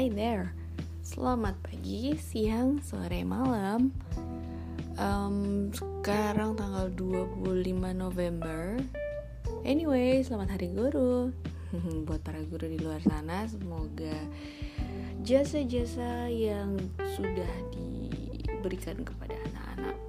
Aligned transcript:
Hi 0.00 0.08
there, 0.08 0.56
selamat 1.04 1.60
pagi, 1.60 2.16
siang, 2.16 2.80
sore, 2.80 3.20
malam. 3.20 3.92
Um, 4.96 5.68
Sekarang 5.76 6.56
tanggal 6.56 6.88
25 6.96 7.44
November. 7.92 8.80
Anyway, 9.60 10.24
selamat 10.24 10.56
hari 10.56 10.72
guru. 10.72 11.36
Buat 12.08 12.24
para 12.24 12.40
guru 12.48 12.72
di 12.72 12.80
luar 12.80 13.04
sana, 13.04 13.44
semoga 13.44 14.16
jasa-jasa 15.20 16.32
yang 16.32 16.80
sudah 17.20 17.52
diberikan 17.68 19.04
kepada 19.04 19.36
anak-anak 19.52 20.00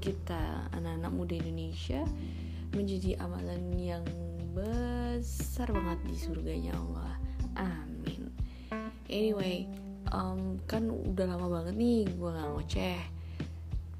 kita, 0.00 0.72
anak-anak 0.72 1.12
muda 1.12 1.36
Indonesia 1.36 2.00
Menjadi 2.72 3.20
amalan 3.20 3.76
yang 3.76 4.08
besar 4.56 5.68
banget 5.68 6.00
di 6.08 6.16
surganya 6.16 6.72
Allah. 6.80 7.12
Amin 7.60 7.87
Anyway, 9.08 9.64
um, 10.12 10.60
kan 10.68 10.88
udah 10.88 11.24
lama 11.36 11.48
banget 11.48 11.74
nih 11.80 12.04
gue 12.12 12.28
gak 12.28 12.48
ngoceh. 12.52 13.00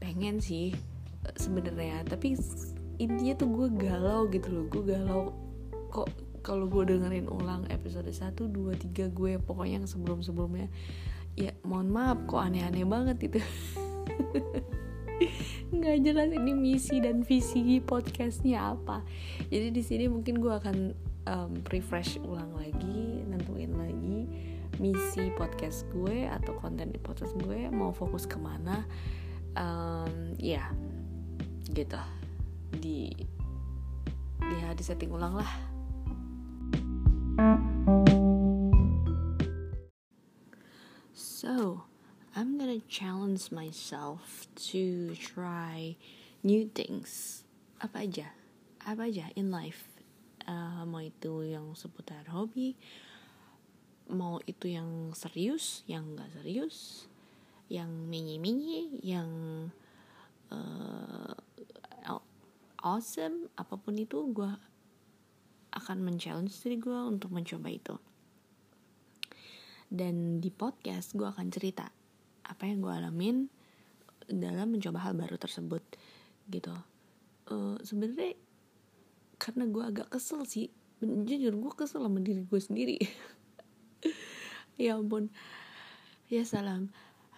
Pengen 0.00 0.36
sih 0.40 0.76
sebenarnya. 1.36 2.04
Tapi 2.04 2.36
intinya 3.00 3.34
tuh 3.36 3.48
gue 3.48 3.68
galau 3.76 4.28
gitu 4.28 4.48
loh. 4.52 4.64
Gue 4.68 4.82
galau 4.84 5.32
kok 5.88 6.12
kalau 6.44 6.68
gue 6.68 6.96
dengerin 6.96 7.28
ulang 7.28 7.64
episode 7.72 8.08
1, 8.08 8.36
2, 8.36 8.48
3 8.96 9.08
gue 9.12 9.32
Pokoknya 9.40 9.84
yang 9.84 9.88
sebelum-sebelumnya. 9.88 10.68
Ya 11.38 11.54
mohon 11.62 11.88
maaf 11.88 12.18
kok 12.26 12.42
aneh-aneh 12.42 12.82
banget 12.82 13.30
itu. 13.30 13.40
Nggak 15.74 15.96
jelas 16.02 16.30
ini 16.34 16.52
misi 16.54 16.98
dan 16.98 17.22
visi 17.22 17.78
podcastnya 17.78 18.74
apa. 18.74 19.06
Jadi 19.46 19.70
di 19.70 19.82
sini 19.82 20.04
mungkin 20.10 20.42
gue 20.42 20.50
akan 20.50 20.76
um, 21.30 21.52
refresh 21.70 22.18
ulang 22.26 22.50
lagi 22.58 22.97
misi 24.78 25.34
podcast 25.34 25.82
gue 25.90 26.30
atau 26.30 26.54
konten 26.54 26.94
di 26.94 27.02
podcast 27.02 27.34
gue 27.34 27.66
mau 27.66 27.90
fokus 27.90 28.30
ke 28.30 28.38
mana 28.38 28.86
um, 29.58 30.38
ya 30.38 30.70
gitu. 31.74 31.98
Di 32.70 33.10
ya 34.38 34.70
di 34.78 34.82
setting 34.86 35.10
ulang 35.10 35.34
lah. 35.34 35.52
So 41.12 41.82
I'm 42.38 42.54
gonna 42.54 42.78
challenge 42.86 43.50
myself 43.50 44.46
to 44.70 45.10
try 45.18 45.98
new 46.46 46.70
things. 46.70 47.42
Apa 47.82 48.06
aja? 48.06 48.30
Apa 48.86 49.10
aja 49.10 49.26
in 49.34 49.50
life? 49.50 49.90
Uh, 50.46 50.86
mau 50.86 51.02
itu 51.02 51.50
yang 51.50 51.74
seputar 51.74 52.30
hobi 52.30 52.78
mau 54.08 54.40
itu 54.48 54.72
yang 54.72 55.12
serius 55.12 55.84
yang 55.84 56.16
nggak 56.16 56.40
serius 56.40 57.08
yang 57.68 57.88
mini-mini 58.08 59.00
yang 59.04 59.28
uh, 60.48 61.36
awesome 62.82 63.50
apa 63.58 63.74
pun 63.74 63.98
itu 63.98 64.30
gue 64.30 64.50
akan 65.74 65.96
men-challenge 66.02 66.54
diri 66.64 66.76
gue 66.80 66.98
untuk 67.06 67.30
mencoba 67.34 67.68
itu. 67.70 67.94
Dan 69.88 70.38
di 70.42 70.52
podcast 70.52 71.16
gue 71.16 71.26
akan 71.26 71.48
cerita 71.48 71.86
apa 72.48 72.62
yang 72.64 72.80
gue 72.80 72.92
alamin 72.92 73.48
dalam 74.28 74.72
mencoba 74.76 75.04
hal 75.04 75.14
baru 75.16 75.36
tersebut 75.40 75.82
gitu. 76.48 76.72
Uh, 77.48 77.80
sebenarnya 77.80 78.36
karena 79.40 79.64
gue 79.70 79.84
agak 79.84 80.08
kesel 80.12 80.44
sih 80.44 80.68
jujur 81.00 81.54
gue 81.54 81.72
kesel 81.72 82.02
sama 82.02 82.18
diri 82.18 82.42
gue 82.42 82.60
sendiri 82.60 82.98
ya 84.78 84.96
ampun 84.96 85.28
ya 86.30 86.46
salam 86.46 86.88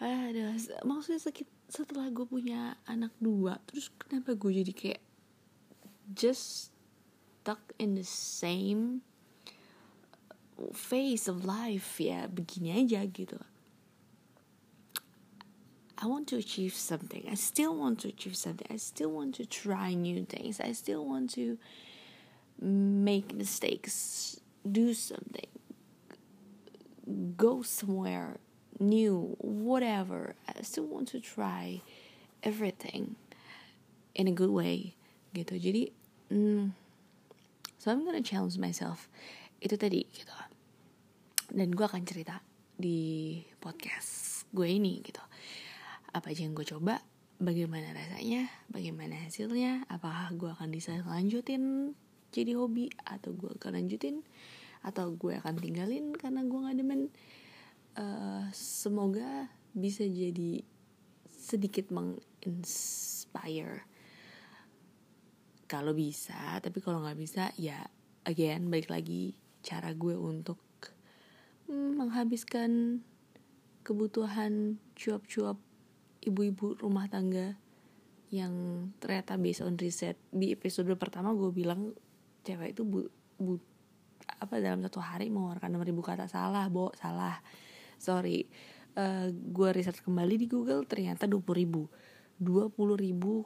ada 0.00 0.54
maksudnya 0.84 1.20
sakit 1.20 1.48
setelah 1.72 2.08
gue 2.12 2.24
punya 2.28 2.76
anak 2.84 3.12
dua 3.18 3.56
terus 3.64 3.88
kenapa 3.96 4.36
gue 4.36 4.60
jadi 4.64 4.72
kayak 4.72 5.02
just 6.12 6.72
stuck 7.40 7.60
in 7.80 7.96
the 7.96 8.04
same 8.04 9.00
phase 10.76 11.24
of 11.24 11.44
life 11.48 11.96
ya 11.96 12.28
begini 12.28 12.84
aja 12.84 13.00
gitu 13.08 13.40
I 16.00 16.06
want 16.06 16.28
to 16.28 16.36
achieve 16.36 16.72
something. 16.72 17.28
I 17.30 17.34
still 17.34 17.76
want 17.76 18.00
to 18.00 18.08
achieve 18.08 18.34
something. 18.34 18.66
I 18.70 18.76
still 18.76 19.10
want 19.10 19.34
to 19.34 19.44
try 19.44 19.92
new 19.92 20.24
things. 20.24 20.58
I 20.58 20.72
still 20.72 21.04
want 21.04 21.28
to 21.34 21.58
make 22.58 23.34
mistakes, 23.34 24.40
do 24.64 24.94
something, 24.94 25.48
go 27.36 27.62
somewhere 27.62 28.38
new, 28.78 29.36
whatever. 29.38 30.34
I 30.48 30.62
still 30.62 30.86
want 30.86 31.08
to 31.12 31.20
try 31.20 31.82
everything 32.42 33.16
in 34.14 34.28
a 34.28 34.34
good 34.34 34.50
way 34.50 34.94
gitu. 35.34 35.58
Jadi, 35.58 35.92
mm, 36.30 36.72
so 37.78 37.90
I'm 37.90 38.06
gonna 38.06 38.24
challenge 38.24 38.56
myself. 38.56 39.10
Itu 39.60 39.76
tadi 39.76 40.06
gitu. 40.10 40.32
Dan 41.50 41.74
gue 41.74 41.84
akan 41.84 42.06
cerita 42.06 42.40
di 42.80 43.36
podcast 43.60 44.48
gue 44.56 44.64
ini 44.64 45.04
gitu 45.04 45.20
apa 46.10 46.32
aja 46.32 46.42
yang 46.42 46.56
gue 46.56 46.66
coba 46.66 47.04
bagaimana 47.38 47.94
rasanya 47.94 48.50
bagaimana 48.72 49.14
hasilnya 49.20 49.86
apakah 49.86 50.32
gue 50.34 50.50
akan 50.50 50.72
bisa 50.72 50.96
lanjutin 51.06 51.94
jadi 52.34 52.58
hobi 52.58 52.90
atau 53.06 53.36
gue 53.36 53.52
akan 53.60 53.78
lanjutin 53.78 54.26
atau 54.80 55.12
gue 55.12 55.36
akan 55.36 55.56
tinggalin 55.60 56.12
karena 56.16 56.44
gue 56.44 56.58
gak 56.64 56.78
demen. 56.78 57.02
Uh, 57.98 58.46
semoga 58.54 59.50
bisa 59.74 60.06
jadi 60.06 60.62
sedikit 61.28 61.90
menginspire. 61.90 63.84
Kalau 65.70 65.94
bisa 65.94 66.58
tapi 66.58 66.82
kalau 66.82 67.02
nggak 67.06 67.18
bisa 67.18 67.54
ya 67.54 67.78
again 68.26 68.66
balik 68.70 68.90
lagi 68.90 69.38
cara 69.62 69.94
gue 69.94 70.18
untuk 70.18 70.58
hmm, 71.70 72.00
menghabiskan 72.02 73.02
kebutuhan 73.86 74.82
cuap-cuap 74.98 75.56
ibu-ibu 76.20 76.76
rumah 76.78 77.08
tangga 77.08 77.56
yang 78.30 78.54
ternyata 79.02 79.34
based 79.38 79.62
on 79.64 79.74
riset. 79.78 80.14
Di 80.30 80.54
episode 80.54 80.90
pertama 80.94 81.34
gue 81.34 81.50
bilang 81.50 81.94
cewek 82.46 82.78
itu 82.78 82.82
bu, 82.86 83.10
bu 83.38 83.58
apa 84.40 84.56
dalam 84.58 84.80
satu 84.80 85.04
hari 85.04 85.28
mengeluarkan 85.28 85.76
enam 85.76 85.84
ribu 85.84 86.00
kata 86.00 86.26
salah 86.26 86.66
bo. 86.72 86.90
Salah. 86.96 87.38
Sorry. 88.00 88.48
Uh, 88.96 89.30
gue 89.30 89.68
riset 89.70 90.00
kembali 90.02 90.34
di 90.40 90.50
Google 90.50 90.82
ternyata 90.88 91.28
dua 91.28 91.44
puluh 91.44 91.58
ribu. 91.60 91.82
dua 92.40 92.72
puluh 92.72 92.96
ribu 92.96 93.44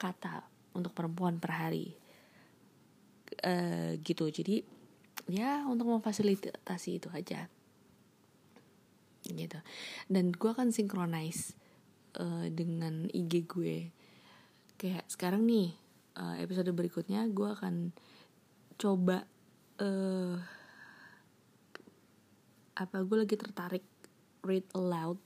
kata 0.00 0.42
untuk 0.74 0.96
perempuan 0.96 1.36
per 1.36 1.52
hari. 1.54 1.94
Uh, 3.44 3.94
gitu. 4.02 4.26
Jadi 4.32 4.64
ya 5.30 5.62
untuk 5.68 5.92
memfasilitasi 5.92 6.90
itu 6.98 7.06
aja. 7.12 7.46
Gitu. 9.22 9.58
Dan 10.10 10.34
gue 10.34 10.50
akan 10.50 10.74
synchronize 10.74 11.54
uh, 12.18 12.50
dengan 12.50 13.06
IG 13.12 13.46
gue. 13.46 13.94
Kayak 14.80 15.04
sekarang 15.06 15.44
nih 15.46 15.76
uh, 16.18 16.34
episode 16.40 16.72
berikutnya 16.72 17.28
gue 17.30 17.46
akan 17.46 17.94
coba 18.80 19.29
uh, 19.80 20.36
apa 22.76 22.96
gue 23.04 23.16
lagi 23.16 23.36
tertarik 23.36 23.84
read 24.44 24.64
aloud 24.72 25.20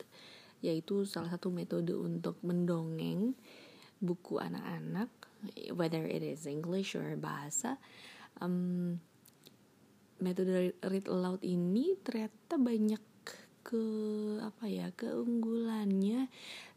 yaitu 0.65 1.05
salah 1.05 1.29
satu 1.29 1.53
metode 1.53 1.93
untuk 1.93 2.41
mendongeng 2.41 3.37
buku 4.01 4.41
anak-anak 4.41 5.13
whether 5.77 6.03
it 6.09 6.25
is 6.25 6.49
English 6.49 6.97
or 6.97 7.15
bahasa. 7.21 7.77
Um, 8.41 8.99
metode 10.19 10.73
read 10.81 11.07
aloud 11.07 11.45
ini 11.45 12.01
ternyata 12.01 12.57
banyak 12.57 13.03
ke 13.65 13.85
apa 14.41 14.65
ya 14.69 14.89
keunggulannya. 14.97 16.33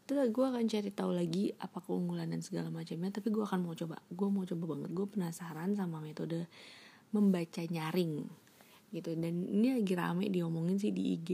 Terus 0.08 0.32
gue 0.32 0.44
akan 0.44 0.64
cari 0.68 0.90
tahu 0.92 1.12
lagi 1.12 1.52
apa 1.60 1.84
keunggulan 1.84 2.32
dan 2.32 2.40
segala 2.40 2.72
macamnya 2.72 3.12
tapi 3.12 3.28
gue 3.32 3.44
akan 3.44 3.60
mau 3.64 3.76
coba. 3.76 4.00
Gue 4.12 4.28
mau 4.28 4.44
coba 4.44 4.64
banget. 4.76 4.90
Gue 4.92 5.06
penasaran 5.08 5.76
sama 5.76 6.00
metode 6.00 6.48
membaca 7.14 7.62
nyaring 7.64 8.24
gitu. 8.92 9.10
Dan 9.16 9.44
ini 9.48 9.80
lagi 9.80 9.94
rame 9.96 10.32
diomongin 10.32 10.80
sih 10.80 10.92
di 10.92 11.16
IG 11.16 11.30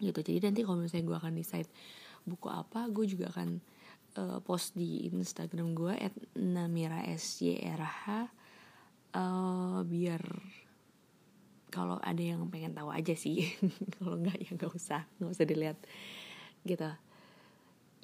gitu. 0.00 0.20
Jadi 0.20 0.38
nanti 0.44 0.60
kalau 0.64 0.80
misalnya 0.80 1.06
gue 1.08 1.18
akan 1.18 1.34
decide 1.36 1.70
buku 2.26 2.50
apa 2.50 2.90
gue 2.90 3.06
juga 3.06 3.30
akan 3.30 3.62
uh, 4.18 4.38
post 4.42 4.74
di 4.74 5.06
Instagram 5.08 5.78
gue 5.78 5.94
at 5.94 6.14
namira 6.34 7.06
sjrh 7.14 8.26
uh, 9.14 9.78
biar 9.86 10.22
kalau 11.70 12.02
ada 12.02 12.18
yang 12.18 12.48
pengen 12.50 12.74
tahu 12.74 12.90
aja 12.90 13.14
sih 13.14 13.46
kalau 14.00 14.18
nggak 14.18 14.38
ya 14.42 14.50
nggak 14.58 14.72
usah 14.74 15.02
nggak 15.18 15.30
usah 15.30 15.46
dilihat 15.46 15.78
gitu. 16.66 16.90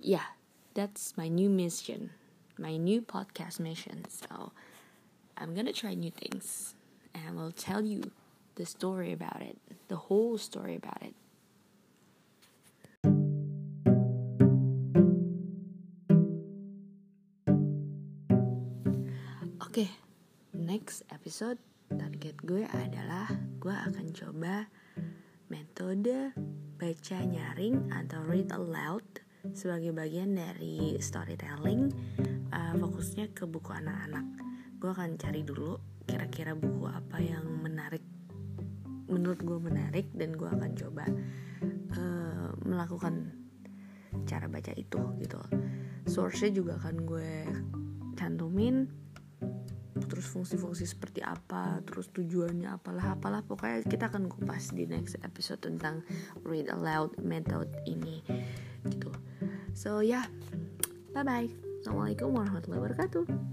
Yeah, 0.02 0.34
that's 0.74 1.14
my 1.14 1.30
new 1.30 1.46
mission, 1.46 2.10
my 2.58 2.74
new 2.74 3.02
podcast 3.02 3.62
mission. 3.62 4.02
So 4.10 4.50
I'm 5.36 5.54
gonna 5.54 5.72
try 5.72 5.94
new 5.94 6.10
things 6.10 6.74
and 7.14 7.22
I 7.28 7.32
will 7.32 7.52
tell 7.52 7.84
you 7.84 8.10
the 8.54 8.66
story 8.66 9.12
about 9.12 9.40
it 9.40 9.56
the 9.92 10.08
whole 10.08 10.38
story 10.38 10.80
about 10.80 11.04
it. 11.04 11.12
Oke, 19.60 19.84
okay, 19.84 19.88
next 20.56 21.04
episode 21.12 21.60
target 21.92 22.40
gue 22.40 22.64
adalah 22.72 23.28
gue 23.60 23.72
akan 23.72 24.16
coba 24.16 24.64
metode 25.52 26.32
baca 26.80 27.18
nyaring 27.20 27.92
atau 27.92 28.24
read 28.24 28.48
aloud 28.48 29.04
sebagai 29.52 29.92
bagian 29.92 30.40
dari 30.40 30.96
storytelling 30.96 31.92
uh, 32.48 32.72
fokusnya 32.80 33.28
ke 33.36 33.44
buku 33.44 33.76
anak-anak 33.76 34.51
gue 34.82 34.90
akan 34.90 35.14
cari 35.14 35.46
dulu 35.46 35.78
kira-kira 36.10 36.58
buku 36.58 36.90
apa 36.90 37.22
yang 37.22 37.46
menarik 37.62 38.02
menurut 39.06 39.38
gue 39.38 39.58
menarik 39.62 40.10
dan 40.10 40.34
gue 40.34 40.50
akan 40.50 40.74
coba 40.74 41.06
uh, 41.94 42.50
melakukan 42.66 43.30
cara 44.26 44.50
baca 44.50 44.74
itu 44.74 44.98
gitu. 45.22 45.38
Source-nya 46.10 46.50
juga 46.50 46.82
akan 46.82 46.96
gue 47.06 47.30
cantumin 48.18 48.90
terus 50.02 50.26
fungsi-fungsi 50.34 50.82
seperti 50.82 51.22
apa 51.22 51.78
terus 51.86 52.10
tujuannya 52.10 52.74
apalah 52.74 53.14
apalah. 53.14 53.46
Pokoknya 53.46 53.86
kita 53.86 54.10
akan 54.10 54.26
kupas 54.26 54.74
di 54.74 54.90
next 54.90 55.14
episode 55.22 55.62
tentang 55.62 56.02
read 56.42 56.66
aloud 56.66 57.14
method 57.22 57.70
ini 57.86 58.18
gitu. 58.90 59.14
So 59.78 60.02
ya 60.02 60.26
yeah. 60.26 60.26
bye 61.14 61.22
bye 61.22 61.46
assalamualaikum 61.86 62.34
warahmatullahi 62.34 62.82
wabarakatuh 62.82 63.51